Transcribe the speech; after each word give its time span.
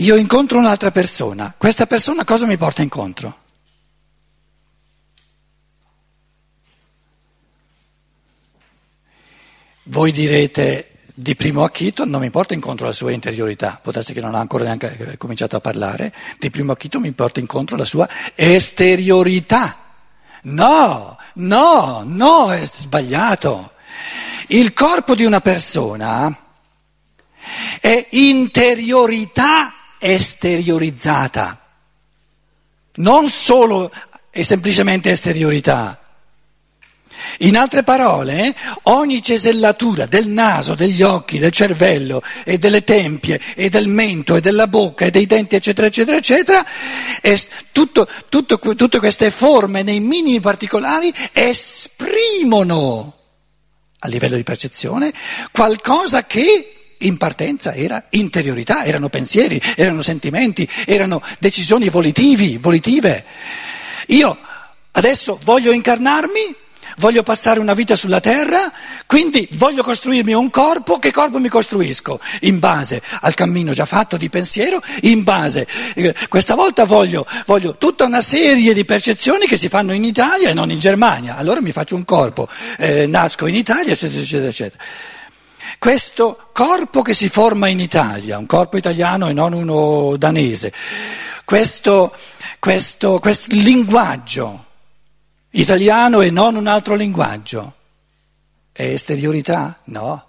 io 0.00 0.16
incontro 0.16 0.58
un'altra 0.58 0.90
persona, 0.90 1.54
questa 1.56 1.86
persona 1.86 2.24
cosa 2.24 2.46
mi 2.46 2.56
porta 2.56 2.80
incontro? 2.80 3.36
Voi 9.84 10.10
direte 10.12 10.90
di 11.12 11.34
primo 11.34 11.64
acchito 11.64 12.06
non 12.06 12.22
mi 12.22 12.30
porta 12.30 12.54
incontro 12.54 12.86
la 12.86 12.92
sua 12.92 13.10
interiorità, 13.10 13.78
darsi 13.82 14.14
che 14.14 14.22
non 14.22 14.34
ha 14.34 14.38
ancora 14.38 14.64
neanche 14.64 14.96
eh, 14.96 15.16
cominciato 15.18 15.56
a 15.56 15.60
parlare, 15.60 16.14
di 16.38 16.48
primo 16.48 16.72
acchito 16.72 16.98
mi 16.98 17.12
porta 17.12 17.40
incontro 17.40 17.76
la 17.76 17.84
sua 17.84 18.08
esteriorità. 18.34 19.76
No, 20.42 21.18
no, 21.34 22.02
no, 22.06 22.52
è 22.52 22.64
sbagliato. 22.64 23.72
Il 24.46 24.72
corpo 24.72 25.14
di 25.14 25.24
una 25.24 25.42
persona 25.42 26.34
è 27.80 28.06
interiorità 28.10 29.74
esteriorizzata, 30.00 31.60
non 32.94 33.28
solo 33.28 33.92
e 34.30 34.42
semplicemente 34.42 35.10
esteriorità. 35.10 36.00
In 37.40 37.56
altre 37.56 37.82
parole, 37.82 38.54
ogni 38.84 39.22
cesellatura 39.22 40.06
del 40.06 40.26
naso, 40.26 40.74
degli 40.74 41.02
occhi, 41.02 41.38
del 41.38 41.50
cervello 41.50 42.22
e 42.44 42.56
delle 42.56 42.82
tempie 42.82 43.38
e 43.54 43.68
del 43.68 43.88
mento 43.88 44.36
e 44.36 44.40
della 44.40 44.66
bocca 44.66 45.04
e 45.04 45.10
dei 45.10 45.26
denti, 45.26 45.54
eccetera, 45.54 45.86
eccetera, 45.86 46.16
eccetera, 46.16 46.64
tutto, 47.72 48.08
tutto, 48.30 48.58
tutte 48.58 48.98
queste 48.98 49.30
forme 49.30 49.82
nei 49.82 50.00
minimi 50.00 50.40
particolari 50.40 51.12
esprimono 51.32 53.14
a 53.98 54.08
livello 54.08 54.36
di 54.36 54.42
percezione 54.42 55.12
qualcosa 55.52 56.24
che 56.24 56.79
in 57.00 57.16
partenza 57.16 57.74
era 57.74 58.04
interiorità, 58.10 58.84
erano 58.84 59.08
pensieri, 59.08 59.60
erano 59.76 60.02
sentimenti, 60.02 60.68
erano 60.86 61.22
decisioni 61.38 61.88
volitivi, 61.88 62.58
volitive. 62.58 63.24
Io 64.08 64.36
adesso 64.92 65.38
voglio 65.44 65.72
incarnarmi, 65.72 66.56
voglio 66.96 67.22
passare 67.22 67.60
una 67.60 67.74
vita 67.74 67.96
sulla 67.96 68.20
terra, 68.20 68.72
quindi 69.06 69.48
voglio 69.52 69.82
costruirmi 69.82 70.32
un 70.32 70.50
corpo, 70.50 70.98
che 70.98 71.12
corpo 71.12 71.38
mi 71.38 71.48
costruisco? 71.48 72.20
In 72.42 72.58
base 72.58 73.02
al 73.20 73.34
cammino 73.34 73.72
già 73.72 73.86
fatto 73.86 74.16
di 74.16 74.28
pensiero, 74.28 74.82
in 75.02 75.22
base, 75.22 75.66
eh, 75.94 76.14
questa 76.28 76.54
volta 76.54 76.84
voglio, 76.84 77.26
voglio 77.46 77.76
tutta 77.76 78.04
una 78.04 78.20
serie 78.20 78.74
di 78.74 78.84
percezioni 78.84 79.46
che 79.46 79.56
si 79.56 79.68
fanno 79.68 79.92
in 79.92 80.04
Italia 80.04 80.50
e 80.50 80.54
non 80.54 80.70
in 80.70 80.78
Germania, 80.78 81.36
allora 81.36 81.60
mi 81.60 81.72
faccio 81.72 81.96
un 81.96 82.04
corpo, 82.04 82.48
eh, 82.78 83.06
nasco 83.06 83.46
in 83.46 83.54
Italia, 83.54 83.92
eccetera, 83.92 84.20
eccetera, 84.20 84.48
eccetera. 84.48 84.84
Questo 85.80 86.50
corpo 86.52 87.00
che 87.00 87.14
si 87.14 87.30
forma 87.30 87.68
in 87.68 87.80
Italia, 87.80 88.36
un 88.36 88.44
corpo 88.44 88.76
italiano 88.76 89.30
e 89.30 89.32
non 89.32 89.54
uno 89.54 90.14
danese, 90.18 90.70
questo, 91.46 92.14
questo, 92.58 93.18
questo 93.18 93.54
linguaggio 93.54 94.66
italiano 95.52 96.20
e 96.20 96.28
non 96.28 96.56
un 96.56 96.66
altro 96.66 96.96
linguaggio, 96.96 97.76
è 98.72 98.82
esteriorità? 98.82 99.80
No, 99.84 100.24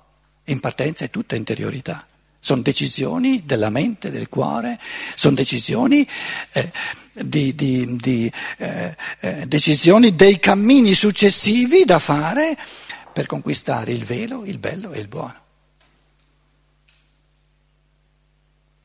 in 0.45 0.61
partenza 0.61 1.03
è 1.03 1.09
tutta 1.09 1.35
interiorità. 1.35 2.07
Sono 2.39 2.61
decisioni 2.61 3.43
della 3.45 3.69
mente, 3.69 4.09
del 4.09 4.29
cuore, 4.29 4.79
sono 5.15 5.35
decisioni, 5.35 6.07
eh, 6.53 6.71
di, 7.11 7.53
di, 7.55 7.97
di, 7.97 8.31
eh, 8.57 8.95
eh, 9.19 9.45
decisioni 9.47 10.15
dei 10.15 10.39
cammini 10.39 10.93
successivi 10.93 11.83
da 11.83 11.99
fare 11.99 12.57
per 13.11 13.25
conquistare 13.25 13.91
il 13.91 14.05
velo, 14.05 14.45
il 14.45 14.57
bello 14.57 14.91
e 14.91 14.99
il 14.99 15.07
buono. 15.07 15.41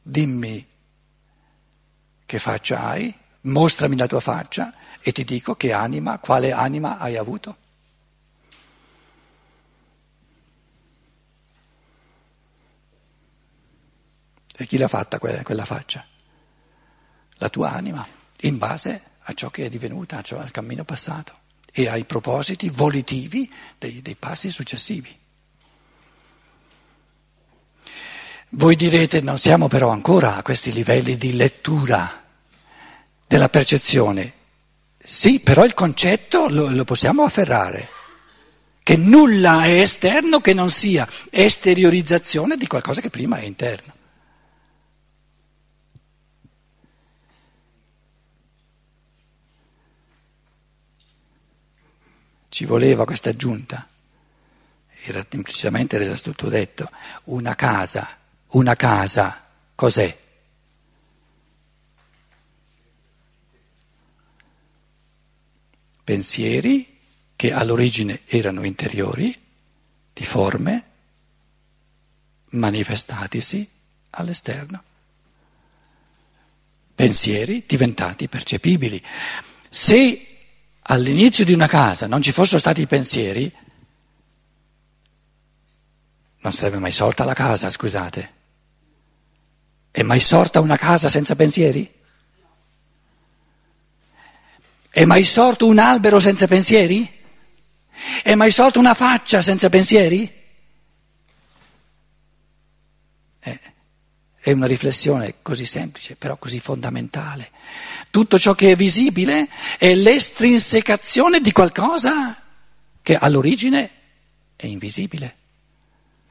dimmi 0.06 0.64
che 2.24 2.38
faccia 2.38 2.84
hai, 2.84 3.12
mostrami 3.42 3.96
la 3.96 4.06
tua 4.06 4.20
faccia 4.20 4.72
e 5.00 5.10
ti 5.12 5.24
dico 5.24 5.56
che 5.56 5.72
anima, 5.72 6.18
quale 6.18 6.52
anima 6.52 6.98
hai 6.98 7.16
avuto. 7.16 7.56
E 14.58 14.66
chi 14.66 14.78
l'ha 14.78 14.88
fatta 14.88 15.18
quella, 15.18 15.64
faccia? 15.64 16.04
La 17.34 17.48
tua 17.48 17.72
anima, 17.72 18.06
in 18.42 18.58
base 18.58 19.02
a 19.18 19.32
ciò 19.34 19.50
che 19.50 19.66
è 19.66 19.68
divenuta, 19.68 20.22
cioè 20.22 20.40
al 20.40 20.50
cammino 20.50 20.84
passato 20.84 21.44
e 21.78 21.88
ai 21.88 22.04
propositi 22.04 22.70
volitivi 22.70 23.52
dei, 23.76 24.00
dei 24.00 24.16
passi 24.18 24.50
successivi. 24.50 25.14
Voi 28.50 28.76
direte 28.76 29.20
non 29.20 29.38
siamo 29.38 29.68
però 29.68 29.90
ancora 29.90 30.36
a 30.36 30.42
questi 30.42 30.72
livelli 30.72 31.18
di 31.18 31.36
lettura 31.36 32.24
della 33.26 33.50
percezione. 33.50 34.32
Sì, 34.98 35.40
però 35.40 35.66
il 35.66 35.74
concetto 35.74 36.48
lo, 36.48 36.70
lo 36.70 36.84
possiamo 36.84 37.24
afferrare, 37.24 37.88
che 38.82 38.96
nulla 38.96 39.64
è 39.64 39.78
esterno 39.78 40.40
che 40.40 40.54
non 40.54 40.70
sia 40.70 41.06
esteriorizzazione 41.28 42.56
di 42.56 42.66
qualcosa 42.66 43.02
che 43.02 43.10
prima 43.10 43.36
è 43.36 43.44
interno. 43.44 43.92
Ci 52.56 52.64
voleva 52.64 53.04
questa 53.04 53.28
aggiunta, 53.28 53.86
era 55.04 55.26
implicitamente 55.28 55.96
era 55.96 56.16
tutto 56.16 56.48
detto, 56.48 56.90
una 57.24 57.54
casa 57.54 58.16
una 58.52 58.74
casa, 58.74 59.44
cos'è? 59.74 60.18
Pensieri 66.02 66.98
che 67.36 67.52
all'origine 67.52 68.22
erano 68.24 68.64
interiori, 68.64 69.38
di 70.14 70.24
forme, 70.24 70.84
manifestatisi 72.52 73.68
all'esterno. 74.12 74.82
Pensieri 76.94 77.64
diventati 77.66 78.28
percepibili. 78.28 79.04
Se 79.68 80.25
all'inizio 80.88 81.44
di 81.44 81.52
una 81.52 81.66
casa 81.66 82.06
non 82.06 82.22
ci 82.22 82.32
fossero 82.32 82.58
stati 82.58 82.82
i 82.82 82.86
pensieri, 82.86 83.52
non 86.38 86.52
sarebbe 86.52 86.78
mai 86.78 86.92
sorta 86.92 87.24
la 87.24 87.34
casa, 87.34 87.70
scusate. 87.70 88.34
È 89.90 90.02
mai 90.02 90.20
sorta 90.20 90.60
una 90.60 90.76
casa 90.76 91.08
senza 91.08 91.34
pensieri? 91.34 91.92
È 94.90 95.04
mai 95.04 95.24
sorto 95.24 95.66
un 95.66 95.78
albero 95.78 96.20
senza 96.20 96.46
pensieri? 96.46 97.10
È 98.22 98.34
mai 98.34 98.50
sorta 98.50 98.78
una 98.78 98.94
faccia 98.94 99.42
senza 99.42 99.68
pensieri? 99.68 100.32
Eh, 103.40 103.60
è 104.36 104.52
una 104.52 104.66
riflessione 104.66 105.36
così 105.42 105.66
semplice, 105.66 106.14
però 106.14 106.36
così 106.36 106.60
fondamentale. 106.60 107.50
Tutto 108.16 108.38
ciò 108.38 108.54
che 108.54 108.70
è 108.70 108.76
visibile 108.76 109.46
è 109.76 109.94
l'estrinsecazione 109.94 111.38
di 111.40 111.52
qualcosa 111.52 112.34
che 113.02 113.14
all'origine 113.14 113.90
è 114.56 114.64
invisibile. 114.64 115.34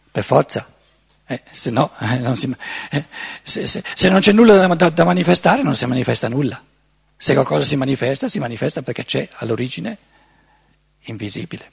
Per 0.09 0.23
forza. 0.23 0.67
Eh, 1.27 1.43
se, 1.51 1.69
no, 1.69 1.91
eh, 1.99 2.17
non 2.17 2.35
si, 2.35 2.51
eh, 2.89 3.05
se, 3.43 3.67
se, 3.67 3.83
se, 3.93 4.09
non 4.09 4.19
c'è 4.19 4.31
nulla 4.31 4.65
da, 4.65 4.89
da, 4.89 5.03
manifestare 5.03 5.61
non 5.61 5.75
si 5.75 5.85
manifesta 5.85 6.27
nulla. 6.27 6.59
Se 7.15 7.35
qualcosa 7.35 7.63
si 7.63 7.75
manifesta, 7.75 8.29
si 8.29 8.39
manifesta 8.39 8.81
perché 8.81 9.05
c'è 9.05 9.29
all'origine 9.33 9.95
invisibile. 11.01 11.71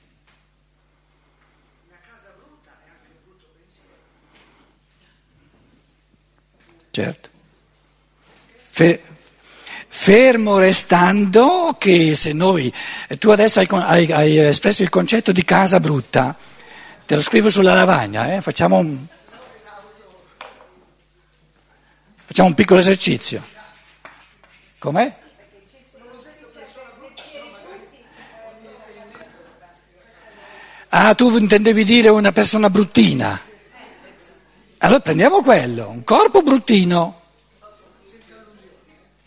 Certo. 6.90 7.30
Fe, 8.68 9.02
fermo 9.94 10.58
restando 10.58 11.76
che 11.78 12.16
se 12.16 12.32
noi, 12.32 12.72
tu 13.18 13.28
adesso 13.28 13.60
hai, 13.60 13.68
hai, 13.70 14.10
hai, 14.10 14.38
espresso 14.38 14.82
il 14.82 14.88
concetto 14.88 15.32
di 15.32 15.44
casa 15.44 15.80
brutta, 15.80 16.34
te 17.04 17.14
lo 17.14 17.20
scrivo 17.20 17.50
sulla 17.50 17.74
lavagna, 17.74 18.34
eh, 18.34 18.40
facciamo 18.40 18.78
un... 18.78 19.06
Facciamo 22.24 22.48
un 22.48 22.54
piccolo 22.54 22.80
esercizio. 22.80 23.44
Com'è? 24.78 25.14
Ah, 30.88 31.14
tu 31.14 31.36
intendevi 31.36 31.84
dire 31.84 32.08
una 32.08 32.32
persona 32.32 32.70
bruttina. 32.70 33.38
Allora 34.78 35.00
prendiamo 35.00 35.42
quello, 35.42 35.90
un 35.90 36.02
corpo 36.02 36.40
bruttino, 36.40 37.21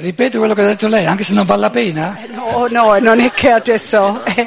Ripeto 0.00 0.38
quello 0.38 0.54
che 0.54 0.62
ha 0.62 0.66
detto 0.66 0.86
lei, 0.86 1.06
anche 1.06 1.24
se 1.24 1.34
non 1.34 1.44
vale 1.44 1.62
la 1.62 1.70
pena? 1.70 2.16
Eh, 2.22 2.28
no, 2.28 2.68
no, 2.70 2.98
non 3.00 3.18
è 3.18 3.32
che 3.32 3.50
adesso. 3.50 4.24
Eh, 4.24 4.46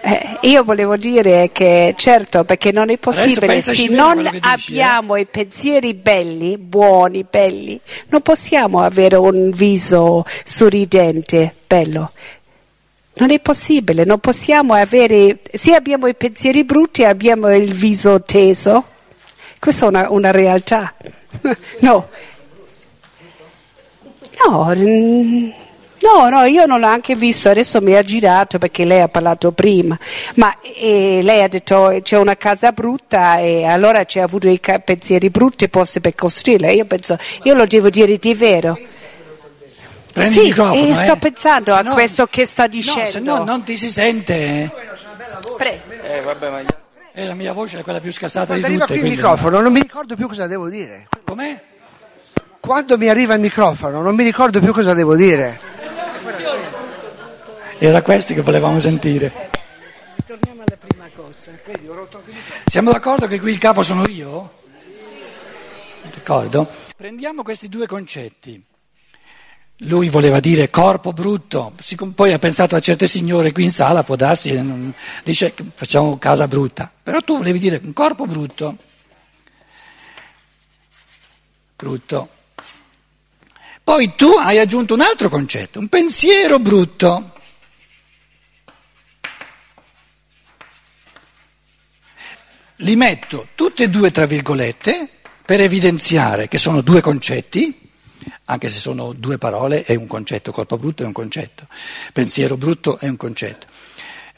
eh, 0.00 0.38
io 0.48 0.64
volevo 0.64 0.96
dire 0.96 1.50
che 1.52 1.94
certo, 1.96 2.42
perché 2.42 2.72
non 2.72 2.90
è 2.90 2.98
possibile, 2.98 3.60
se 3.60 3.86
non 3.88 4.28
abbiamo 4.40 5.14
eh? 5.14 5.20
i 5.20 5.26
pensieri 5.26 5.94
belli, 5.94 6.58
buoni, 6.58 7.24
belli, 7.28 7.80
non 8.08 8.20
possiamo 8.20 8.82
avere 8.82 9.14
un 9.14 9.52
viso 9.52 10.26
sorridente, 10.42 11.54
bello. 11.68 12.10
Non 13.14 13.30
è 13.30 13.38
possibile, 13.38 14.02
non 14.02 14.18
possiamo 14.18 14.74
avere, 14.74 15.38
se 15.52 15.72
abbiamo 15.76 16.08
i 16.08 16.16
pensieri 16.16 16.64
brutti 16.64 17.04
abbiamo 17.04 17.54
il 17.54 17.72
viso 17.72 18.20
teso. 18.22 18.86
Questa 19.60 19.86
è 19.86 19.88
una, 19.88 20.10
una 20.10 20.32
realtà. 20.32 20.92
no. 21.78 22.08
No, 24.46 24.72
no, 26.02 26.28
no, 26.28 26.42
io 26.44 26.66
non 26.66 26.80
l'ho 26.80 26.86
anche 26.86 27.14
visto, 27.14 27.48
adesso 27.48 27.80
mi 27.80 27.94
ha 27.94 28.02
girato 28.02 28.58
perché 28.58 28.84
lei 28.84 29.00
ha 29.00 29.08
parlato 29.08 29.52
prima, 29.52 29.98
ma 30.34 30.54
lei 30.80 31.42
ha 31.42 31.48
detto 31.48 31.98
c'è 32.02 32.18
una 32.18 32.36
casa 32.36 32.72
brutta 32.72 33.38
e 33.38 33.64
allora 33.64 34.04
ci 34.04 34.18
ha 34.18 34.24
avuto 34.24 34.48
i 34.48 34.60
pensieri 34.84 35.30
brutti 35.30 35.66
forse 35.70 36.00
per 36.00 36.14
costruirla. 36.14 36.70
Io 36.70 36.84
penso, 36.84 37.16
io 37.44 37.54
lo 37.54 37.64
devo 37.66 37.88
dire 37.90 38.18
di 38.18 38.34
vero. 38.34 38.78
Prendi 40.12 40.32
sì, 40.32 40.38
il 40.40 40.44
microfono, 40.48 40.88
e 40.92 40.94
sto 40.94 41.12
eh. 41.14 41.16
pensando 41.16 41.72
Se 41.72 41.78
a 41.78 41.82
no- 41.82 41.92
questo 41.94 42.26
che 42.26 42.46
sta 42.46 42.66
dicendo. 42.68 43.00
No, 43.00 43.06
se 43.06 43.20
no 43.20 43.44
non 43.44 43.62
ti 43.64 43.76
si 43.76 43.90
sente. 43.90 44.70
Pre- 45.56 45.80
Eh, 46.02 46.20
vabbè, 46.20 46.50
ma 46.50 46.62
E 47.14 47.24
la 47.26 47.34
mia 47.34 47.52
voce 47.52 47.78
è 47.78 47.82
quella 47.82 47.98
più 48.00 48.12
scassata 48.12 48.54
di 48.54 48.60
tutte. 48.60 48.74
qui 48.74 48.82
il 48.94 49.00
quindi- 49.00 49.08
microfono 49.16 49.60
non 49.60 49.72
mi 49.72 49.80
ricordo 49.80 50.14
più 50.14 50.28
cosa 50.28 50.46
devo 50.46 50.68
dire. 50.68 51.08
Com'è? 51.24 51.60
Quando 52.64 52.96
mi 52.96 53.10
arriva 53.10 53.34
il 53.34 53.42
microfono 53.42 54.00
non 54.00 54.14
mi 54.14 54.24
ricordo 54.24 54.58
più 54.58 54.72
cosa 54.72 54.94
devo 54.94 55.14
dire. 55.14 55.60
Era 57.76 58.00
questo 58.00 58.32
che 58.32 58.40
volevamo 58.40 58.80
sentire. 58.80 59.50
Torniamo 60.26 60.62
alla 60.62 60.78
prima 60.78 61.10
cosa. 61.14 61.50
Siamo 62.64 62.90
d'accordo 62.90 63.26
che 63.26 63.38
qui 63.38 63.50
il 63.50 63.58
capo 63.58 63.82
sono 63.82 64.08
io? 64.08 64.50
D'accordo? 66.10 66.66
Prendiamo 66.96 67.42
questi 67.42 67.68
due 67.68 67.86
concetti. 67.86 68.64
Lui 69.80 70.08
voleva 70.08 70.40
dire 70.40 70.70
corpo 70.70 71.12
brutto, 71.12 71.74
poi 72.14 72.32
ha 72.32 72.38
pensato 72.38 72.76
a 72.76 72.80
certe 72.80 73.06
signore 73.06 73.52
qui 73.52 73.64
in 73.64 73.72
sala, 73.72 74.02
può 74.04 74.16
darsi, 74.16 74.52
eh, 74.52 74.62
non- 74.62 74.94
dice 75.22 75.52
che 75.52 75.66
facciamo 75.74 76.16
casa 76.16 76.48
brutta, 76.48 76.90
però 77.02 77.20
tu 77.20 77.36
volevi 77.36 77.58
dire 77.58 77.78
un 77.84 77.92
corpo 77.92 78.24
brutto. 78.24 78.74
Brutto. 81.76 82.28
Poi 83.84 84.14
tu 84.14 84.30
hai 84.30 84.58
aggiunto 84.58 84.94
un 84.94 85.02
altro 85.02 85.28
concetto, 85.28 85.78
un 85.78 85.88
pensiero 85.88 86.58
brutto. 86.58 87.32
Li 92.76 92.96
metto 92.96 93.48
tutti 93.54 93.82
e 93.82 93.90
due 93.90 94.10
tra 94.10 94.24
virgolette 94.24 95.10
per 95.44 95.60
evidenziare 95.60 96.48
che 96.48 96.56
sono 96.56 96.80
due 96.80 97.02
concetti, 97.02 97.78
anche 98.46 98.68
se 98.68 98.78
sono 98.78 99.12
due 99.12 99.36
parole, 99.36 99.84
è 99.84 99.94
un 99.94 100.06
concetto, 100.06 100.50
corpo 100.50 100.78
brutto 100.78 101.02
è 101.02 101.06
un 101.06 101.12
concetto, 101.12 101.66
pensiero 102.14 102.56
brutto 102.56 102.98
è 102.98 103.06
un 103.06 103.18
concetto. 103.18 103.66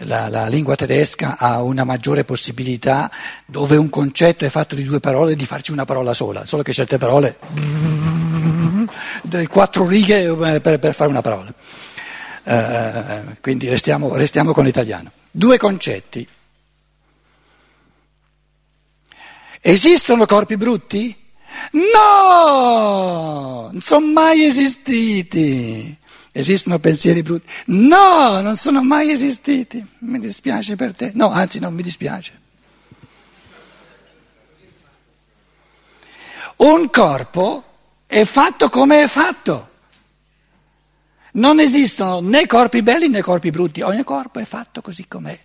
La, 0.00 0.28
la 0.28 0.48
lingua 0.48 0.74
tedesca 0.74 1.38
ha 1.38 1.62
una 1.62 1.84
maggiore 1.84 2.24
possibilità, 2.24 3.10
dove 3.46 3.76
un 3.76 3.88
concetto 3.88 4.44
è 4.44 4.50
fatto 4.50 4.74
di 4.74 4.82
due 4.82 4.98
parole, 4.98 5.36
di 5.36 5.46
farci 5.46 5.70
una 5.70 5.84
parola 5.84 6.12
sola, 6.12 6.44
solo 6.44 6.62
che 6.62 6.72
certe 6.72 6.98
parole, 6.98 7.38
quattro 9.48 9.86
righe 9.86 10.24
eh, 10.24 10.60
per, 10.60 10.78
per 10.78 10.94
fare 10.94 11.10
una 11.10 11.20
parola. 11.20 11.52
Eh, 12.44 13.40
quindi 13.40 13.68
restiamo, 13.68 14.14
restiamo 14.14 14.52
con 14.52 14.64
l'italiano. 14.64 15.10
Due 15.30 15.58
concetti. 15.58 16.26
Esistono 19.60 20.26
corpi 20.26 20.56
brutti? 20.56 21.24
No, 21.72 23.68
non 23.72 23.80
sono 23.80 24.06
mai 24.06 24.44
esistiti. 24.44 25.96
Esistono 26.30 26.78
pensieri 26.78 27.22
brutti? 27.22 27.48
No, 27.66 28.40
non 28.40 28.56
sono 28.56 28.82
mai 28.82 29.10
esistiti. 29.10 29.84
Mi 30.00 30.20
dispiace 30.20 30.76
per 30.76 30.94
te. 30.94 31.10
No, 31.14 31.32
anzi 31.32 31.58
non 31.58 31.74
mi 31.74 31.82
dispiace. 31.82 32.40
Un 36.56 36.88
corpo 36.90 37.75
è 38.06 38.24
fatto 38.24 38.68
come 38.68 39.02
è 39.02 39.08
fatto. 39.08 39.70
Non 41.32 41.60
esistono 41.60 42.20
né 42.20 42.46
corpi 42.46 42.82
belli 42.82 43.08
né 43.08 43.20
corpi 43.20 43.50
brutti. 43.50 43.82
Ogni 43.82 44.04
corpo 44.04 44.38
è 44.38 44.44
fatto 44.44 44.80
così 44.80 45.06
com'è. 45.06 45.44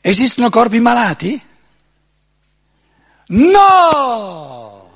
Esistono 0.00 0.48
corpi 0.48 0.80
malati? 0.80 1.48
No! 3.26 4.92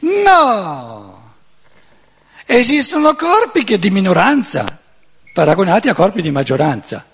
No! 0.00 1.34
Esistono 2.46 3.14
corpi 3.14 3.62
che 3.62 3.78
di 3.78 3.90
minoranza, 3.90 4.81
paragonati 5.32 5.88
a 5.88 5.94
corpi 5.94 6.22
di 6.22 6.30
maggioranza. 6.30 7.04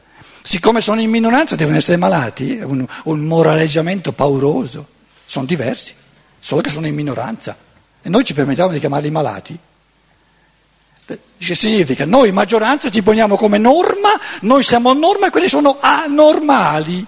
Siccome 0.43 0.81
sono 0.81 1.01
in 1.01 1.11
minoranza 1.11 1.57
devono 1.57 1.77
essere 1.77 1.97
malati, 1.97 2.59
un, 2.63 2.87
un 3.05 3.21
moraleggiamento 3.21 4.13
pauroso. 4.13 4.87
Sono 5.25 5.47
diversi, 5.47 5.95
solo 6.39 6.63
che 6.63 6.71
sono 6.71 6.87
in 6.87 6.95
minoranza. 6.95 7.57
E 8.01 8.09
noi 8.09 8.25
ci 8.25 8.35
permettiamo 8.35 8.73
di 8.73 8.79
chiamarli 8.79 9.11
malati. 9.11 9.59
Che 11.39 11.55
significa? 11.55 12.05
Noi 12.05 12.33
maggioranza 12.33 12.91
ci 12.91 13.03
poniamo 13.03 13.37
come 13.37 13.59
norma, 13.59 14.11
noi 14.43 14.63
siamo 14.63 14.93
norma 14.93 15.27
e 15.27 15.31
quelli 15.31 15.49
sono 15.49 15.79
anormali. 15.81 17.07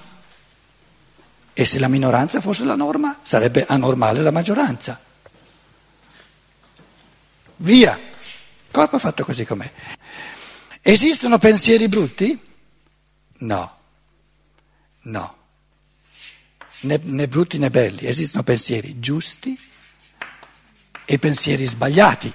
E 1.53 1.65
se 1.65 1.79
la 1.79 1.89
minoranza 1.89 2.41
fosse 2.41 2.65
la 2.65 2.77
norma, 2.77 3.19
sarebbe 3.23 3.67
anormale 3.69 4.23
la 4.23 4.31
maggioranza. 4.31 4.99
Via. 7.57 7.99
Corpo 8.71 8.99
fatto 8.99 9.25
così 9.25 9.45
com'è. 9.45 9.71
Esistono 10.83 11.39
pensieri 11.39 11.89
brutti? 11.89 12.39
No. 13.39 13.77
No. 15.03 15.37
Né, 16.81 17.01
né 17.03 17.29
brutti 17.29 17.59
né 17.59 17.71
belli. 17.71 18.07
Esistono 18.07 18.43
pensieri 18.43 18.99
giusti 18.99 19.59
e 21.05 21.19
pensieri 21.19 21.65
sbagliati 21.67 22.33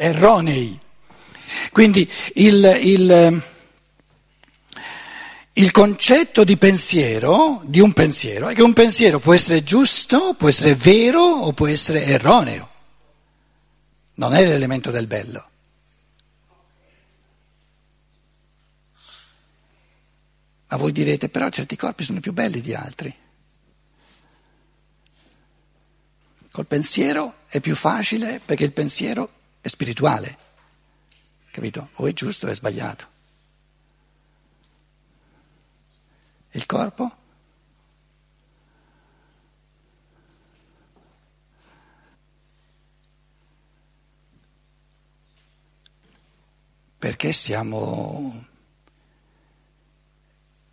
erronei. 0.00 0.78
Quindi 1.72 2.10
il, 2.34 2.78
il, 2.82 3.42
il, 5.52 5.70
concetto 5.70 6.42
di 6.42 6.56
pensiero, 6.56 7.60
di 7.66 7.80
un 7.80 7.92
pensiero, 7.92 8.48
è 8.48 8.54
che 8.54 8.62
un 8.62 8.72
pensiero 8.72 9.18
può 9.18 9.34
essere 9.34 9.62
giusto, 9.62 10.34
può 10.34 10.48
essere 10.48 10.74
vero 10.74 11.20
o 11.20 11.52
può 11.52 11.66
essere 11.66 12.04
erroneo. 12.04 12.68
Non 14.14 14.34
è 14.34 14.46
l'elemento 14.46 14.90
del 14.90 15.06
bello. 15.06 15.49
Ma 20.70 20.76
voi 20.76 20.92
direte, 20.92 21.28
però 21.28 21.48
certi 21.50 21.74
corpi 21.74 22.04
sono 22.04 22.20
più 22.20 22.32
belli 22.32 22.60
di 22.60 22.74
altri. 22.74 23.12
Col 26.52 26.66
pensiero 26.66 27.38
è 27.46 27.58
più 27.60 27.74
facile 27.74 28.40
perché 28.44 28.64
il 28.64 28.72
pensiero 28.72 29.32
è 29.60 29.68
spirituale, 29.68 30.38
capito? 31.50 31.90
O 31.94 32.06
è 32.06 32.12
giusto 32.12 32.46
o 32.46 32.50
è 32.50 32.54
sbagliato. 32.54 33.08
Il 36.52 36.66
corpo? 36.66 37.16
Perché 46.98 47.32
siamo... 47.32 48.48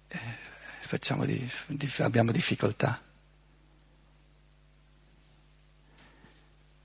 eh, 0.09 0.17
facciamo 0.17 0.76
di, 1.25 1.49
di, 1.67 1.91
abbiamo 1.97 2.31
difficoltà? 2.31 3.01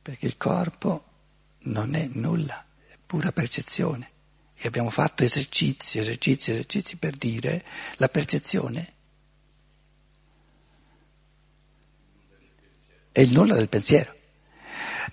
Perché 0.03 0.27
il 0.27 0.37
corpo 0.37 1.05
non 1.65 1.95
è 1.95 2.09
nulla, 2.13 2.65
pura 3.07 3.33
percezione. 3.33 4.09
E 4.55 4.67
abbiamo 4.67 4.91
fatto 4.91 5.25
esercizi, 5.25 5.99
esercizi, 5.99 6.53
esercizi 6.53 6.97
per 6.97 7.17
dire 7.17 7.65
la 7.97 8.09
percezione 8.09 8.93
è 13.13 13.21
il 13.21 13.31
nulla 13.33 13.55
del 13.55 13.69
pensiero. 13.69 14.15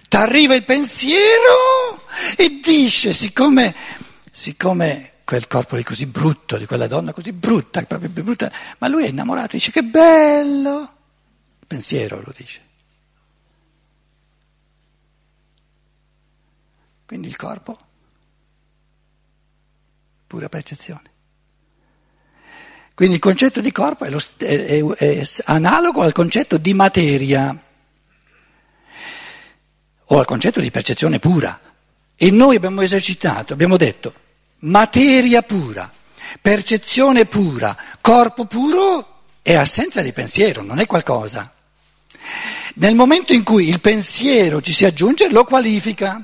T'arriva 0.08 0.55
il 0.55 0.63
pensiero 0.63 2.01
e 2.36 2.60
dice, 2.63 3.13
siccome, 3.13 3.75
siccome 4.31 5.08
quel 5.29 5.45
corpo 5.45 5.75
lì 5.75 5.83
così 5.83 6.07
brutto, 6.07 6.57
di 6.57 6.65
quella 6.65 6.88
donna 6.88 7.13
così 7.13 7.31
brutta, 7.33 7.83
proprio 7.83 8.09
brutta, 8.09 8.51
ma 8.79 8.88
lui 8.88 9.05
è 9.05 9.09
innamorato, 9.09 9.57
dice 9.57 9.69
che 9.69 9.83
bello, 9.83 10.79
il 11.59 11.67
pensiero 11.67 12.19
lo 12.19 12.33
dice. 12.36 12.62
Quindi 17.05 17.27
il 17.27 17.36
corpo, 17.36 17.77
pura 20.25 20.50
percezione. 20.50 21.12
Quindi 22.95 23.13
il 23.13 23.21
concetto 23.21 23.62
di 23.62 23.71
corpo 23.71 24.05
è, 24.05 24.09
lo, 24.09 24.19
è, 24.38 24.45
è, 24.45 24.83
è 24.95 25.27
analogo 25.45 26.01
al 26.01 26.12
concetto 26.12 26.57
di 26.57 26.74
materia 26.74 27.55
o 30.05 30.17
al 30.17 30.25
concetto 30.25 30.59
di 30.59 30.71
percezione 30.71 31.19
pura. 31.19 31.62
E 32.15 32.31
noi 32.31 32.55
abbiamo 32.55 32.81
esercitato, 32.81 33.53
abbiamo 33.53 33.77
detto 33.77 34.27
materia 34.59 35.41
pura, 35.41 35.91
percezione 36.41 37.25
pura, 37.25 37.75
corpo 38.01 38.45
puro 38.45 39.17
è 39.41 39.55
assenza 39.55 40.01
di 40.01 40.13
pensiero, 40.13 40.61
non 40.61 40.79
è 40.79 40.85
qualcosa. 40.85 41.53
Nel 42.75 42.95
momento 42.95 43.33
in 43.33 43.43
cui 43.43 43.67
il 43.67 43.81
pensiero 43.81 44.61
ci 44.61 44.73
si 44.73 44.85
aggiunge, 44.85 45.29
lo 45.29 45.43
qualifica. 45.43 46.23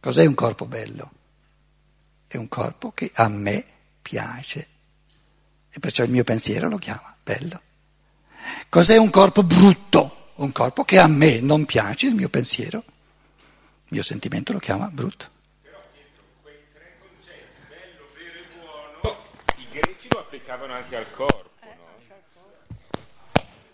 Cos'è 0.00 0.24
un 0.24 0.34
corpo 0.34 0.66
bello? 0.66 1.10
È 2.28 2.36
un 2.36 2.48
corpo 2.48 2.92
che 2.92 3.10
a 3.14 3.28
me 3.28 3.64
piace 4.02 4.68
e 5.70 5.78
perciò 5.80 6.04
il 6.04 6.10
mio 6.10 6.22
pensiero 6.22 6.68
lo 6.68 6.78
chiama 6.78 7.14
bello. 7.22 7.60
Cos'è 8.68 8.96
un 8.96 9.10
corpo 9.10 9.42
brutto? 9.42 10.30
Un 10.36 10.52
corpo 10.52 10.84
che 10.84 10.98
a 10.98 11.06
me 11.06 11.40
non 11.40 11.64
piace, 11.64 12.06
il 12.06 12.14
mio 12.14 12.28
pensiero, 12.28 12.84
il 13.86 13.92
mio 13.92 14.02
sentimento 14.02 14.52
lo 14.52 14.58
chiama 14.58 14.88
brutto. 14.92 15.26
Però 15.62 15.78
dietro 15.92 16.24
quei 16.42 16.56
tre 16.72 16.96
concetti, 16.98 17.60
bello, 17.68 18.08
vero 18.16 18.38
e 18.38 18.46
buono, 18.58 19.16
i 19.58 19.66
greci 19.70 20.08
lo 20.10 20.18
applicavano 20.18 20.72
anche 20.72 20.96
al 20.96 21.10
corpo. 21.12 21.50
No? 21.60 21.84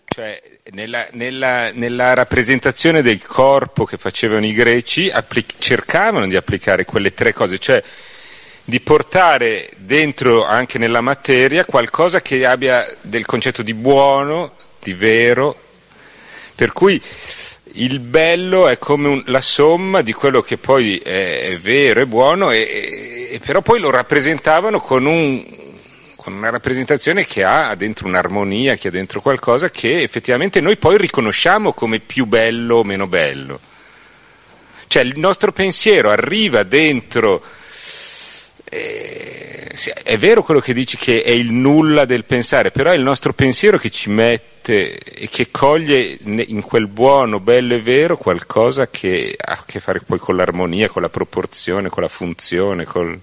Cioè, 0.05 0.59
nella, 0.71 1.07
nella, 1.13 1.71
nella, 1.71 2.13
rappresentazione 2.13 3.01
del 3.01 3.23
corpo 3.23 3.85
che 3.85 3.97
facevano 3.97 4.45
i 4.45 4.53
greci, 4.53 5.09
applic- 5.09 5.57
cercavano 5.57 6.27
di 6.27 6.35
applicare 6.35 6.85
quelle 6.85 7.15
tre 7.15 7.33
cose, 7.33 7.57
cioè 7.57 7.83
di 8.65 8.79
portare 8.81 9.71
dentro 9.77 10.45
anche 10.45 10.77
nella 10.77 11.01
materia 11.01 11.65
qualcosa 11.65 12.21
che 12.21 12.45
abbia 12.45 12.85
del 13.01 13.25
concetto 13.25 13.63
di 13.63 13.73
buono, 13.73 14.53
di 14.79 14.93
vero, 14.93 15.59
per 16.53 16.71
cui 16.71 17.01
il 17.73 17.99
bello 17.99 18.67
è 18.67 18.77
come 18.77 19.07
un, 19.07 19.23
la 19.27 19.41
somma 19.41 20.01
di 20.01 20.13
quello 20.13 20.41
che 20.41 20.57
poi 20.57 20.97
è, 20.97 21.41
è 21.41 21.57
vero 21.57 22.01
e 22.01 22.05
buono, 22.05 22.51
e, 22.51 23.29
e, 23.31 23.39
però 23.43 23.61
poi 23.61 23.79
lo 23.79 23.89
rappresentavano 23.89 24.79
con, 24.79 25.05
un, 25.05 25.43
con 26.15 26.33
una 26.33 26.49
rappresentazione 26.49 27.25
che 27.25 27.43
ha 27.43 27.73
dentro 27.75 28.07
un'armonia, 28.07 28.75
che 28.75 28.89
ha 28.89 28.91
dentro 28.91 29.21
qualcosa 29.21 29.69
che 29.69 30.03
effettivamente 30.03 30.61
noi 30.61 30.77
poi 30.77 30.97
riconosciamo 30.97 31.73
come 31.73 31.99
più 31.99 32.25
bello 32.25 32.77
o 32.77 32.83
meno 32.83 33.07
bello. 33.07 33.59
Cioè 34.87 35.01
il 35.01 35.17
nostro 35.17 35.51
pensiero 35.51 36.11
arriva 36.11 36.61
dentro 36.61 37.43
eh, 38.65 39.52
è 40.03 40.17
vero 40.19 40.43
quello 40.43 40.59
che 40.59 40.71
dici 40.71 40.97
che 40.97 41.23
è 41.23 41.31
il 41.31 41.51
nulla 41.51 42.05
del 42.05 42.25
pensare, 42.25 42.69
però 42.69 42.91
è 42.91 42.95
il 42.95 43.01
nostro 43.01 43.33
pensiero 43.33 43.79
che 43.79 43.89
ci 43.89 44.11
mette 44.11 44.97
e 44.99 45.27
che 45.29 45.49
coglie 45.49 46.19
in 46.23 46.61
quel 46.61 46.87
buono, 46.87 47.39
bello 47.39 47.73
e 47.73 47.81
vero 47.81 48.15
qualcosa 48.15 48.87
che 48.87 49.35
ha 49.35 49.53
a 49.53 49.63
che 49.65 49.79
fare 49.79 50.01
poi 50.01 50.19
con 50.19 50.35
l'armonia, 50.35 50.89
con 50.89 51.01
la 51.01 51.09
proporzione, 51.09 51.89
con 51.89 52.03
la 52.03 52.09
funzione. 52.09 52.85
Col... 52.85 53.19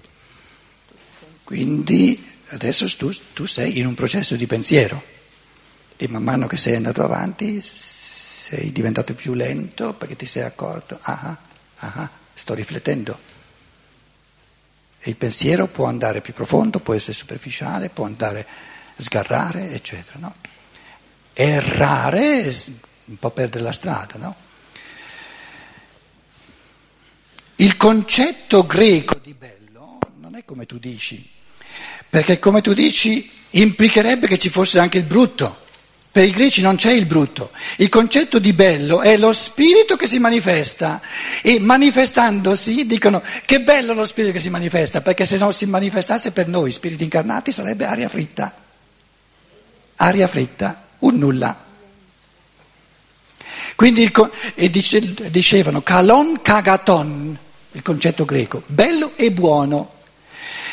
Quindi 1.45 2.21
adesso 2.47 2.85
tu, 2.97 3.09
tu 3.33 3.45
sei 3.45 3.79
in 3.79 3.87
un 3.87 3.93
processo 3.93 4.35
di 4.35 4.45
pensiero 4.45 5.01
e 5.95 6.07
man 6.09 6.23
mano 6.23 6.47
che 6.47 6.57
sei 6.57 6.75
andato 6.75 7.01
avanti 7.01 7.61
sei 7.61 8.73
diventato 8.73 9.13
più 9.13 9.33
lento 9.35 9.93
perché 9.93 10.17
ti 10.17 10.25
sei 10.25 10.43
accorto, 10.43 10.99
ah, 11.01 11.37
ah, 11.77 11.91
ah 11.95 12.09
sto 12.33 12.53
riflettendo. 12.53 13.17
Il 15.03 15.15
pensiero 15.15 15.67
può 15.67 15.85
andare 15.85 16.21
più 16.21 16.33
profondo, 16.33 16.79
può 16.79 16.93
essere 16.93 17.13
superficiale, 17.13 17.89
può 17.89 18.05
andare 18.05 18.45
sgarrare, 18.97 19.71
eccetera. 19.71 20.19
No? 20.19 20.35
Errare, 21.33 22.55
un 23.05 23.17
po' 23.17 23.31
perdere 23.31 23.63
la 23.63 23.71
strada. 23.71 24.17
No? 24.17 24.35
Il 27.55 27.77
concetto 27.77 28.65
greco 28.65 29.19
di 29.21 29.33
bello 29.33 29.99
non 30.19 30.35
è 30.35 30.45
come 30.45 30.65
tu 30.65 30.77
dici, 30.77 31.27
perché 32.09 32.39
come 32.39 32.61
tu 32.61 32.73
dici 32.73 33.29
implicherebbe 33.51 34.27
che 34.27 34.37
ci 34.37 34.49
fosse 34.49 34.79
anche 34.79 34.99
il 34.99 35.03
brutto. 35.03 35.65
Per 36.11 36.25
i 36.25 36.31
greci 36.31 36.61
non 36.61 36.75
c'è 36.75 36.91
il 36.91 37.05
brutto, 37.05 37.51
il 37.77 37.87
concetto 37.87 38.37
di 38.37 38.51
bello 38.51 38.99
è 38.99 39.15
lo 39.15 39.31
spirito 39.31 39.95
che 39.95 40.07
si 40.07 40.19
manifesta 40.19 40.99
e 41.41 41.57
manifestandosi 41.57 42.85
dicono 42.85 43.23
che 43.45 43.61
bello 43.61 43.93
lo 43.93 44.03
spirito 44.03 44.33
che 44.33 44.41
si 44.41 44.49
manifesta, 44.49 44.99
perché 44.99 45.25
se 45.25 45.37
non 45.37 45.53
si 45.53 45.65
manifestasse 45.67 46.33
per 46.33 46.49
noi 46.49 46.73
spiriti 46.73 47.03
incarnati 47.03 47.53
sarebbe 47.53 47.85
aria 47.85 48.09
fritta, 48.09 48.53
aria 49.95 50.27
fritta, 50.27 50.87
un 50.99 51.17
nulla. 51.17 51.63
Quindi 53.77 54.01
il, 54.01 54.31
e 54.55 54.69
dice, 54.69 55.29
dicevano 55.29 55.81
kalon 55.81 56.41
kagaton, 56.41 57.37
il 57.71 57.81
concetto 57.81 58.25
greco, 58.25 58.63
bello 58.65 59.13
e 59.15 59.31
buono. 59.31 59.93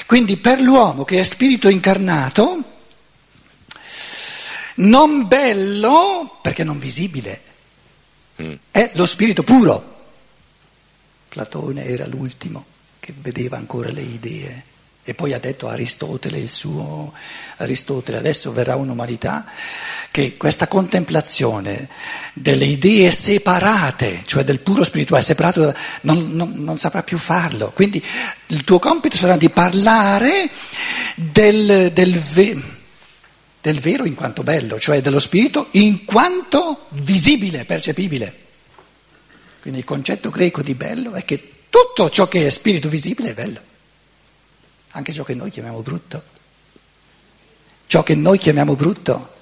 Quindi 0.05 0.37
per 0.37 0.61
l'uomo 0.61 1.05
che 1.05 1.21
è 1.21 1.23
spirito 1.23 1.69
incarnato, 1.69 2.78
non 4.79 5.27
bello 5.27 6.39
perché 6.43 6.65
non 6.65 6.79
visibile, 6.79 7.41
mm. 8.43 8.53
è 8.71 8.91
lo 8.95 9.07
spirito 9.07 9.43
puro. 9.43 9.97
Platone 11.29 11.85
era 11.85 12.07
l'ultimo 12.07 12.65
che 12.99 13.13
vedeva 13.17 13.57
ancora 13.57 13.91
le 13.91 14.01
idee 14.01 14.65
e 15.09 15.15
poi 15.15 15.33
ha 15.33 15.39
detto 15.39 15.69
Aristotele 15.69 16.37
il 16.37 16.51
suo 16.51 17.15
Aristotele, 17.57 18.19
adesso 18.19 18.53
verrà 18.53 18.77
un'umanità 18.77 19.47
che 20.11 20.37
questa 20.37 20.69
contemplazione 20.69 21.89
delle 22.35 22.67
idee 22.67 23.11
separate, 23.11 24.23
cioè 24.27 24.45
del 24.45 24.61
puro 24.61 24.85
spirituale 24.85 25.23
separato, 25.25 25.75
non, 26.03 26.33
non, 26.33 26.53
non 26.57 26.77
saprà 26.77 27.03
più 27.03 27.17
farlo. 27.17 27.73
Quindi 27.75 28.05
il 28.49 28.65
tuo 28.65 28.79
compito 28.79 29.17
sarà 29.17 29.39
di 29.39 29.49
parlare 29.49 30.51
del, 31.15 31.91
del 31.93 32.13
del 33.61 33.81
vero 33.81 34.05
in 34.05 34.15
quanto 34.15 34.43
bello, 34.43 34.79
cioè 34.79 35.01
dello 35.01 35.19
spirito 35.19 35.69
in 35.73 36.05
quanto 36.05 36.87
visibile, 36.91 37.65
percepibile. 37.65 38.47
Quindi 39.61 39.81
il 39.81 39.85
concetto 39.85 40.31
greco 40.31 40.63
di 40.63 40.75
bello 40.75 41.13
è 41.13 41.25
che 41.25 41.53
tutto 41.69 42.09
ciò 42.11 42.29
che 42.29 42.47
è 42.47 42.51
spirito 42.51 42.89
visibile 42.89 43.31
è 43.31 43.35
bello, 43.35 43.61
anche 44.93 45.13
ciò 45.13 45.25
che 45.25 45.35
noi 45.35 45.51
chiamiamo 45.51 45.81
brutto. 45.81 46.23
Ciò 47.87 48.03
che 48.03 48.15
noi 48.15 48.39
chiamiamo 48.39 48.77
brutto. 48.77 49.37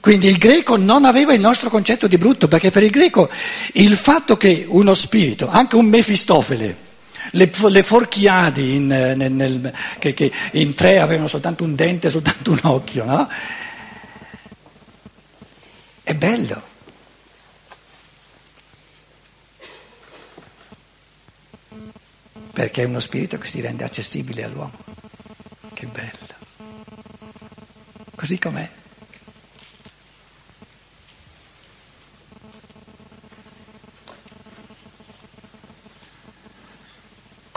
Quindi 0.00 0.28
il 0.28 0.38
greco 0.38 0.76
non 0.76 1.04
aveva 1.04 1.34
il 1.34 1.40
nostro 1.40 1.70
concetto 1.70 2.06
di 2.06 2.18
brutto, 2.18 2.48
perché 2.48 2.70
per 2.70 2.82
il 2.82 2.90
greco 2.90 3.28
il 3.74 3.94
fatto 3.94 4.36
che 4.36 4.64
uno 4.68 4.94
spirito, 4.94 5.48
anche 5.48 5.76
un 5.76 5.86
Mefistofele, 5.86 6.86
le, 7.32 7.50
le 7.68 7.82
Forchiadi 7.82 8.74
in, 8.74 8.86
nel, 8.86 9.32
nel, 9.32 9.72
che, 9.98 10.14
che, 10.14 10.32
in 10.52 10.74
tre 10.74 11.00
avevano 11.00 11.28
soltanto 11.28 11.64
un 11.64 11.74
dente 11.74 12.06
e 12.06 12.10
soltanto 12.10 12.50
un 12.52 12.60
occhio, 12.62 13.04
no? 13.04 13.28
È 16.02 16.14
bello. 16.14 16.62
Perché 22.52 22.82
è 22.82 22.86
uno 22.86 22.98
spirito 22.98 23.38
che 23.38 23.46
si 23.46 23.60
rende 23.60 23.84
accessibile 23.84 24.44
all'uomo. 24.44 24.72
Che 25.74 25.86
bello. 25.86 26.26
Così 28.14 28.38
com'è. 28.38 28.77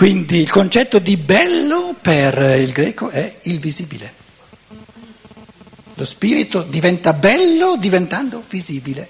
Quindi 0.01 0.38
il 0.38 0.50
concetto 0.50 0.98
di 0.98 1.15
bello 1.15 1.96
per 2.01 2.60
il 2.60 2.72
greco 2.72 3.10
è 3.10 3.38
il 3.43 3.60
visibile. 3.60 4.12
Lo 5.93 6.05
spirito 6.05 6.63
diventa 6.63 7.13
bello 7.13 7.77
diventando 7.77 8.43
visibile. 8.50 9.08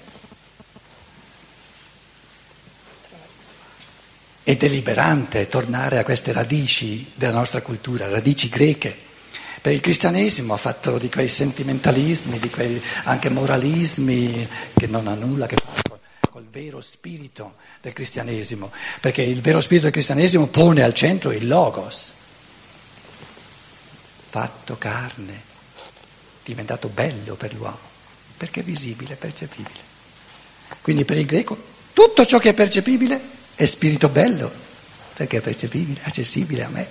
È 4.42 4.54
deliberante 4.54 5.48
tornare 5.48 5.96
a 5.96 6.04
queste 6.04 6.30
radici 6.30 7.10
della 7.14 7.32
nostra 7.32 7.62
cultura, 7.62 8.10
radici 8.10 8.50
greche. 8.50 8.94
Per 9.62 9.72
il 9.72 9.80
cristianesimo 9.80 10.52
ha 10.52 10.58
fatto 10.58 10.98
di 10.98 11.08
quei 11.08 11.28
sentimentalismi, 11.28 12.38
di 12.38 12.50
quei 12.50 12.78
anche 13.04 13.30
moralismi 13.30 14.46
che 14.76 14.86
non 14.88 15.08
ha 15.08 15.14
nulla 15.14 15.46
a 15.46 15.48
che 15.48 15.56
fare 15.56 16.01
col 16.32 16.46
vero 16.50 16.80
spirito 16.80 17.56
del 17.82 17.92
cristianesimo, 17.92 18.72
perché 19.00 19.20
il 19.20 19.42
vero 19.42 19.60
spirito 19.60 19.84
del 19.84 19.92
cristianesimo 19.92 20.46
pone 20.46 20.82
al 20.82 20.94
centro 20.94 21.30
il 21.30 21.46
logos, 21.46 22.14
fatto 24.30 24.78
carne, 24.78 25.42
diventato 26.42 26.88
bello 26.88 27.34
per 27.34 27.52
l'uomo, 27.52 27.90
perché 28.38 28.60
è 28.60 28.62
visibile, 28.64 29.14
percepibile. 29.16 29.90
Quindi 30.80 31.04
per 31.04 31.18
il 31.18 31.26
greco 31.26 31.56
tutto 31.92 32.24
ciò 32.24 32.38
che 32.38 32.48
è 32.48 32.54
percepibile 32.54 33.20
è 33.54 33.66
spirito 33.66 34.08
bello, 34.08 34.50
perché 35.14 35.36
è 35.36 35.40
percepibile, 35.42 36.00
accessibile 36.02 36.64
a 36.64 36.68
me. 36.70 36.88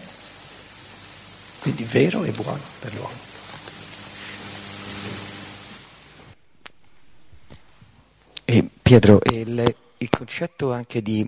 Quindi 1.61 1.83
vero 1.83 2.23
e 2.23 2.31
buono 2.31 2.61
per 2.79 2.93
l'uomo. 2.93 3.29
E 8.45 8.69
Pietro, 8.91 9.21
il, 9.31 9.75
il 9.99 10.09
concetto 10.09 10.73
anche 10.73 11.01
di, 11.01 11.25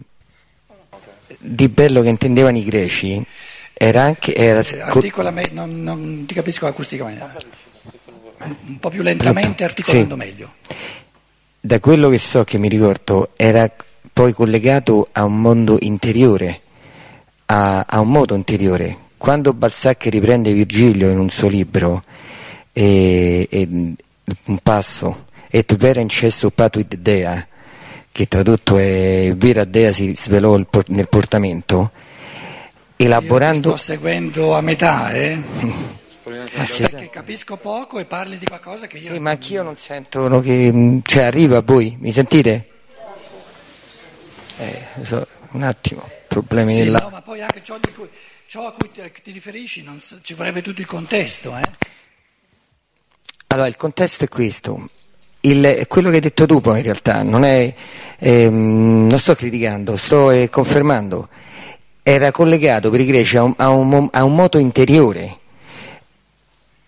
di, 1.39 1.69
bello 1.69 2.01
che 2.01 2.09
intendevano 2.09 2.57
i 2.57 2.63
greci 2.65 3.25
era 3.73 4.01
anche... 4.01 4.35
Era, 4.35 4.59
eh, 4.59 4.81
articola 4.81 5.31
me, 5.31 5.49
non, 5.51 5.81
non, 5.81 6.25
ti 6.25 6.33
capisco 6.33 6.67
acusticamente. 6.67 7.25
Un 8.65 8.79
po' 8.79 8.89
più 8.89 9.01
lentamente, 9.01 9.63
articolando 9.63 10.15
sì. 10.15 10.19
meglio 10.19 10.53
da 11.65 11.79
quello 11.79 12.09
che 12.09 12.17
so, 12.17 12.43
che 12.43 12.57
mi 12.57 12.67
ricordo, 12.67 13.29
era 13.37 13.71
poi 14.11 14.33
collegato 14.33 15.07
a 15.13 15.23
un 15.23 15.39
mondo 15.39 15.77
interiore, 15.79 16.59
a, 17.45 17.85
a 17.87 18.01
un 18.01 18.09
modo 18.09 18.35
interiore. 18.35 18.97
Quando 19.15 19.53
Balzac 19.53 20.07
riprende 20.07 20.51
Virgilio 20.51 21.09
in 21.09 21.17
un 21.17 21.29
suo 21.29 21.47
libro, 21.47 22.03
e, 22.73 23.47
e, 23.49 23.67
un 23.69 24.57
passo, 24.61 25.27
et 25.49 25.73
vera 25.77 26.01
incesso 26.01 26.49
patuit 26.49 26.97
dea, 26.97 27.47
che 28.13 28.27
tradotto 28.27 28.77
è 28.77 29.33
vera 29.35 29.65
dea 29.65 29.91
si 29.91 30.13
svelò 30.15 30.55
nel 30.55 31.09
portamento, 31.09 31.91
elaborando... 32.95 33.71
Io 33.71 33.75
sto 33.75 33.91
seguendo 33.93 34.53
a 34.53 34.61
metà, 34.61 35.11
eh? 35.13 35.41
Ah, 36.55 36.65
sì, 36.65 36.81
perché 36.81 37.09
capisco 37.09 37.57
poco 37.57 37.99
e 37.99 38.05
parli 38.05 38.37
di 38.37 38.45
qualcosa 38.45 38.87
che 38.87 38.97
io... 38.97 39.11
Sì, 39.11 39.19
ma 39.19 39.31
anch'io 39.31 39.61
non 39.61 39.75
sento 39.75 40.39
che... 40.39 41.01
cioè 41.03 41.23
arriva 41.23 41.57
a 41.57 41.61
voi, 41.61 41.97
mi 41.99 42.13
sentite? 42.13 42.69
Eh, 44.57 44.85
so, 45.03 45.27
un 45.51 45.63
attimo, 45.63 46.09
problemi 46.27 46.73
sì, 46.73 46.83
della... 46.83 46.99
No, 46.99 47.09
ma 47.09 47.21
poi 47.21 47.41
anche 47.41 47.61
ciò, 47.61 47.77
cui, 47.93 48.07
ciò 48.45 48.67
a 48.67 48.71
cui 48.71 48.89
ti, 48.91 49.01
ti 49.21 49.31
riferisci, 49.31 49.85
so, 49.97 50.19
ci 50.21 50.33
vorrebbe 50.33 50.61
tutto 50.61 50.79
il 50.79 50.87
contesto, 50.87 51.57
eh? 51.57 51.69
Allora, 53.47 53.67
il 53.67 53.75
contesto 53.75 54.23
è 54.23 54.29
questo. 54.29 54.89
Il, 55.45 55.85
quello 55.89 56.09
che 56.09 56.15
hai 56.15 56.21
detto 56.21 56.45
tu 56.45 56.61
poi 56.61 56.77
in 56.77 56.83
realtà 56.83 57.21
non 57.21 57.43
è, 57.43 57.73
ehm, 58.17 59.07
non 59.09 59.19
sto 59.19 59.35
criticando, 59.35 59.97
sto 59.97 60.31
eh, 60.31 60.47
confermando, 60.49 61.27
era 62.01 62.31
collegato 62.31 62.89
per 62.89 63.01
i 63.01 63.05
greci 63.05 63.35
a 63.35 63.43
un, 63.43 63.53
a 63.57 63.69
un, 63.69 64.07
a 64.11 64.23
un 64.23 64.35
moto 64.35 64.57
interiore. 64.57 65.37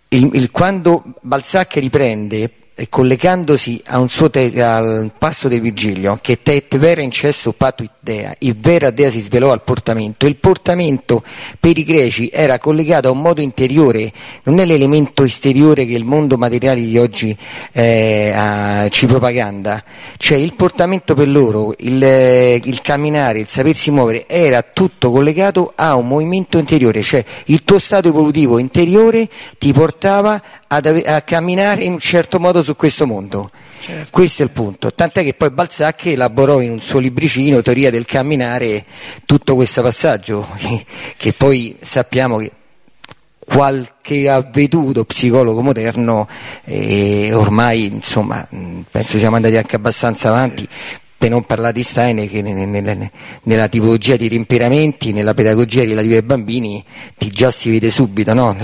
Il, 0.08 0.30
il, 0.34 0.52
quando 0.52 1.04
Balzac 1.20 1.74
riprende 1.76 2.50
collegandosi 2.90 3.82
te, 4.30 4.62
al 4.62 5.12
passo 5.18 5.48
del 5.48 5.62
Virgilio, 5.62 6.18
che 6.22 6.42
te 6.42 6.56
et 6.56 6.78
vera 6.78 7.02
incesso 7.02 7.54
patuit 7.54 7.92
dea, 8.02 8.36
il 8.40 8.56
vera 8.58 8.92
dea 8.92 9.10
si 9.10 9.22
svelò 9.22 9.52
al 9.52 9.64
portamento, 9.64 10.26
il 10.26 10.36
portamento 10.36 11.24
per 11.60 11.78
i 11.78 11.84
greci 11.84 12.30
era 12.32 12.60
collegato 12.60 13.08
a 13.08 13.12
un 13.12 13.22
modo 13.22 13.40
interiore, 13.40 14.12
non 14.44 14.60
è 14.60 14.66
l'elemento 14.66 15.24
esteriore 15.24 15.86
che 15.86 15.94
il 15.94 16.04
mondo 16.04 16.38
materiale 16.38 16.82
di 16.82 16.98
oggi 16.98 17.36
eh, 17.72 18.88
ci 18.92 19.06
propaganda, 19.06 19.82
cioè 20.18 20.38
il 20.38 20.54
portamento 20.54 21.14
per 21.14 21.30
loro, 21.30 21.74
il, 21.78 22.04
il 22.62 22.82
camminare, 22.82 23.40
il 23.40 23.48
sapersi 23.48 23.90
muovere, 23.90 24.28
era 24.28 24.62
tutto 24.62 25.12
collegato 25.12 25.72
a 25.76 25.96
un 25.96 26.08
movimento 26.08 26.58
interiore, 26.58 27.02
cioè 27.02 27.24
il 27.46 27.64
tuo 27.64 27.80
stato 27.80 28.10
evolutivo 28.10 28.60
interiore 28.60 29.30
ti 29.58 29.72
portava 29.72 30.42
ad, 30.68 31.04
a 31.06 31.22
camminare 31.22 31.84
in 31.84 31.94
un 31.94 32.00
certo 32.00 32.40
modo 32.40 32.64
su 32.66 32.76
questo 32.76 33.06
mondo. 33.08 33.50
Certo. 33.80 34.08
Questo 34.12 34.42
è 34.42 34.46
il 34.46 34.52
punto. 34.52 34.94
Tant'è 34.94 35.24
che 35.24 35.34
poi 35.34 35.52
Balzac 35.52 36.08
elaborò 36.08 36.60
in 36.60 36.72
un 36.72 36.82
suo 36.82 37.00
libricino, 37.00 37.62
Teoria 37.62 37.92
del 37.92 38.06
camminare, 38.06 38.86
tutto 39.26 39.56
questo 39.56 39.82
passaggio, 39.82 40.46
che, 41.16 41.34
poi 41.34 41.78
sappiamo 41.82 42.38
che 42.38 42.52
qualche 43.38 44.28
avveduto 44.28 45.06
psicologo 45.06 45.62
moderno 45.62 46.28
eh, 46.64 47.32
ormai 47.32 47.86
insomma 47.86 48.48
penso 48.90 49.20
siamo 49.20 49.36
andati 49.36 49.56
anche 49.56 49.76
abbastanza 49.76 50.30
avanti 50.30 50.68
per 51.18 51.30
non 51.30 51.44
parlare 51.46 51.74
di 51.74 51.84
Steiner 51.84 52.30
che 52.30 52.42
nella 52.42 53.68
tipologia 53.68 54.16
di 54.16 54.30
temperamenti, 54.30 55.14
nella 55.14 55.34
pedagogia 55.34 55.84
relativa 55.84 56.16
ai 56.16 56.22
bambini 56.22 56.84
ti 57.18 57.30
già 57.30 57.52
si 57.52 57.70
vede 57.70 57.90
subito 57.90 58.34
no? 58.34 58.56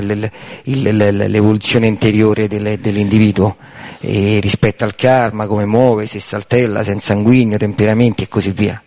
l'evoluzione 0.65 1.87
interiore 1.87 2.47
dell'individuo 2.47 3.55
rispetto 4.01 4.83
al 4.83 4.95
karma, 4.95 5.47
come 5.47 5.65
muove, 5.65 6.07
se 6.07 6.19
saltella, 6.19 6.83
se 6.83 6.93
è 6.93 6.99
sanguigno, 6.99 7.57
temperamenti 7.57 8.23
e 8.23 8.27
così 8.27 8.51
via. 8.51 8.81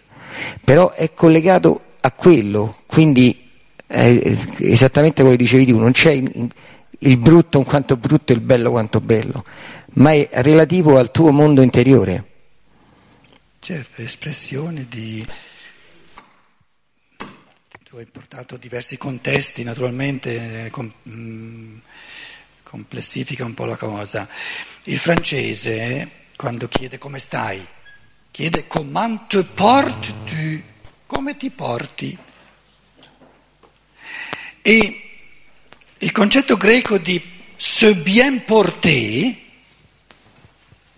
Però 0.63 0.93
è 0.93 1.11
collegato 1.15 1.81
a 2.01 2.13
quello, 2.13 2.77
quindi 2.87 3.49
è 3.87 4.37
esattamente 4.59 5.23
quello 5.23 5.37
che 5.37 5.43
dicevi 5.43 5.67
tu, 5.67 5.79
non 5.79 5.93
c'è 5.93 6.11
il 6.11 7.17
brutto 7.17 7.59
in 7.59 7.65
quanto 7.65 7.97
brutto 7.97 8.33
e 8.33 8.37
il 8.37 8.41
bello 8.41 8.71
quanto 8.71 9.01
bello, 9.01 9.45
ma 9.95 10.13
è 10.13 10.29
relativo 10.33 10.99
al 10.99 11.11
tuo 11.11 11.31
mondo 11.31 11.63
interiore. 11.63 12.25
Certo, 13.65 14.03
espressione 14.03 14.87
di... 14.91 15.27
Tu 17.83 17.97
hai 17.97 18.05
portato 18.05 18.59
diversi 18.59 18.99
contesti, 18.99 19.63
naturalmente 19.63 20.69
com... 20.71 20.93
Mm, 21.09 21.79
complessifica 22.63 23.47
un 23.47 23.55
po' 23.55 23.65
la 23.65 23.77
cosa. 23.77 24.29
Il 24.83 24.99
francese, 24.99 26.27
quando 26.37 26.69
chiede 26.69 26.99
come 26.99 27.19
stai, 27.19 27.67
chiede 28.31 28.67
comment 28.67 29.27
te 29.29 29.43
portes 29.45 30.13
tu, 30.27 30.63
come 31.07 31.35
ti 31.39 31.49
porti. 31.49 32.19
E 34.61 35.03
il 35.97 36.13
concetto 36.13 36.59
greco 36.59 36.99
di 36.99 37.19
se 37.57 37.95
bien 37.95 38.45
porter, 38.45 39.35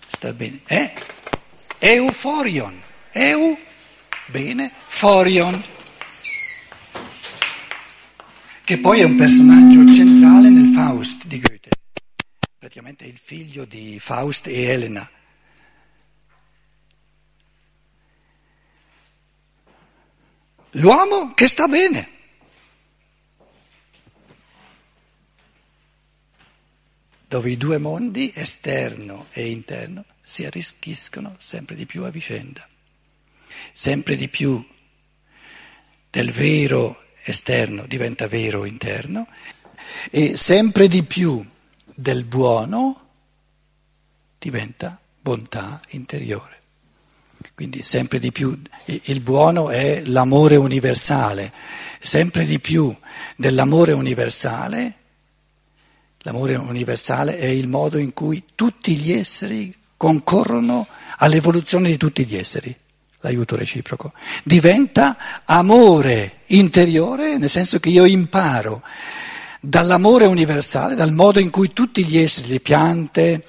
sta 0.09 0.33
bene, 0.33 0.63
eh? 0.67 1.15
Euforion. 1.79 2.83
Eu, 3.13 3.59
bene, 4.27 4.73
Forion. 4.87 5.63
Che 8.65 8.79
poi 8.79 9.01
è 9.01 9.05
un 9.05 9.17
personaggio 9.17 9.93
centrale 9.93 10.49
nel 10.49 10.73
Faust 10.75 11.27
di 11.27 11.41
Goethe. 11.41 11.71
Praticamente 12.59 13.05
il 13.05 13.17
figlio 13.17 13.65
di 13.65 13.99
Faust 14.01 14.49
e 14.49 14.63
Elena. 14.63 15.09
L'uomo 20.73 21.33
che 21.35 21.47
sta 21.47 21.69
bene. 21.69 22.16
Dove 27.29 27.51
i 27.51 27.57
due 27.57 27.79
mondi, 27.79 28.33
esterno 28.35 29.27
e 29.33 29.51
interno, 29.51 30.05
si 30.21 30.45
arricchiscono 30.45 31.35
sempre 31.39 31.75
di 31.75 31.87
più 31.87 32.05
a 32.05 32.11
vicenda, 32.11 32.67
sempre 33.73 34.17
di 34.17 34.29
più 34.29 34.65
del 36.11 36.31
vero 36.31 37.03
esterno 37.25 37.85
diventa 37.87 38.29
vero 38.29 38.65
interno 38.65 39.27
e 40.11 40.37
sempre 40.37 40.87
di 40.89 41.03
più 41.03 41.45
del 41.95 42.25
buono 42.25 43.09
diventa 44.39 44.99
bontà 45.21 45.81
interiore. 45.91 46.55
Quindi 47.55 47.83
sempre 47.83 48.19
di 48.19 48.33
più 48.33 48.59
il 48.85 49.21
buono 49.21 49.71
è 49.71 50.03
l'amore 50.05 50.57
universale, 50.57 51.53
sempre 52.01 52.45
di 52.45 52.61
più 52.61 52.95
dell'amore 53.35 53.93
universale, 53.93 54.95
l'amore 56.27 56.57
universale 56.57 57.39
è 57.39 57.47
il 57.47 57.69
modo 57.69 57.99
in 57.99 58.13
cui 58.13 58.43
tutti 58.57 58.97
gli 58.97 59.13
esseri 59.13 59.73
concorrono 59.97 60.89
all'evoluzione 61.19 61.89
di 61.89 61.97
tutti 61.97 62.27
gli 62.27 62.35
esseri, 62.35 62.75
l'aiuto 63.21 63.55
reciproco. 63.55 64.13
Diventa 64.43 65.17
amore 65.45 66.39
interiore, 66.47 67.39
nel 67.39 67.49
senso 67.49 67.79
che 67.79 67.91
io 67.91 68.05
imparo 68.05 68.83
dall'amore 69.61 70.27
universale, 70.27 70.97
dal 70.97 71.13
modo 71.13 71.39
in 71.39 71.51
cui 71.51 71.73
tutti 71.73 72.05
gli 72.05 72.19
esseri, 72.19 72.49
le 72.49 72.61
piante, 72.61 73.45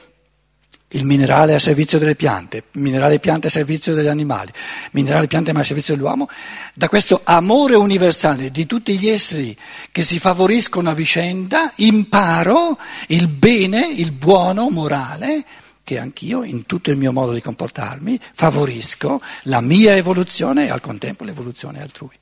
il 0.92 1.06
minerale 1.06 1.54
a 1.54 1.60
servizio 1.60 2.00
delle 2.00 2.16
piante, 2.16 2.66
minerale 2.74 3.20
piante 3.20 3.48
a 3.48 3.50
servizio 3.50 3.94
degli 3.94 4.08
animali, 4.08 4.52
minerale 4.92 5.28
piante 5.28 5.52
ma 5.52 5.60
a 5.60 5.64
servizio 5.64 5.96
dell'uomo, 5.96 6.30
da 6.74 6.88
questo 6.88 7.22
amore 7.26 7.76
universale 7.76 8.52
di 8.52 8.66
tutti 8.66 8.98
gli 8.98 9.10
esseri 9.10 9.56
che 9.92 10.04
si 10.04 10.18
favoriscono 10.18 10.90
a 10.90 10.94
vicenda, 10.94 11.72
imparo 11.78 12.78
il 13.08 13.28
bene, 13.28 13.86
il 13.88 14.12
buono 14.12 14.70
morale 14.70 15.44
che 15.84 16.00
anch'io 16.00 16.44
in 16.44 16.66
tutto 16.66 16.90
il 16.92 16.98
mio 16.98 17.12
modo 17.12 17.34
di 17.34 17.42
comportarmi 17.42 18.20
favorisco 18.34 19.22
la 19.44 19.62
mia 19.62 19.96
evoluzione 19.96 20.68
e 20.68 20.70
al 20.70 20.82
contempo 20.82 21.24
l'evoluzione 21.24 21.82
altrui. 21.82 22.18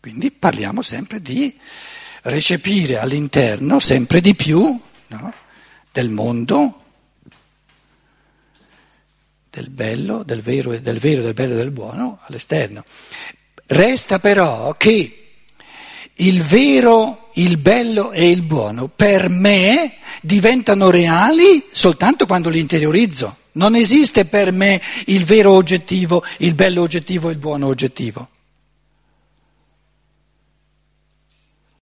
Quindi 0.00 0.30
parliamo 0.30 0.80
sempre 0.80 1.20
di 1.20 1.54
recepire 2.22 2.98
all'interno 2.98 3.78
sempre 3.78 4.20
di 4.20 4.34
più 4.34 4.78
no, 5.08 5.34
del 5.92 6.08
mondo, 6.08 6.80
del 9.50 9.70
bello, 9.70 10.22
del 10.22 10.40
vero, 10.42 10.78
del 10.78 10.98
vero, 10.98 11.22
del 11.22 11.34
bello 11.34 11.54
e 11.54 11.56
del 11.56 11.70
buono 11.70 12.20
all'esterno. 12.22 12.84
Resta 13.66 14.18
però 14.18 14.74
che 14.76 15.18
il 16.20 16.42
vero, 16.42 17.28
il 17.34 17.58
bello 17.58 18.12
e 18.12 18.30
il 18.30 18.42
buono 18.42 18.88
per 18.88 19.28
me 19.28 19.98
diventano 20.22 20.90
reali 20.90 21.64
soltanto 21.70 22.26
quando 22.26 22.48
li 22.48 22.60
interiorizzo. 22.60 23.36
Non 23.52 23.74
esiste 23.74 24.24
per 24.24 24.52
me 24.52 24.80
il 25.06 25.24
vero 25.24 25.52
oggettivo, 25.52 26.24
il 26.38 26.54
bello 26.54 26.82
oggettivo 26.82 27.28
e 27.28 27.32
il 27.32 27.38
buono 27.38 27.66
oggettivo. 27.66 28.28